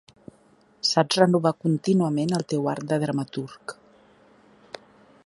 [0.91, 3.77] Saps renovar contínuament el teu art de dramaturg